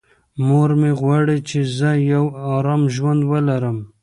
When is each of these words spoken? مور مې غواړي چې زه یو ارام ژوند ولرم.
مور 0.45 0.69
مې 0.79 0.91
غواړي 1.01 1.37
چې 1.49 1.59
زه 1.77 1.89
یو 2.13 2.25
ارام 2.55 2.81
ژوند 2.95 3.21
ولرم. 3.31 3.77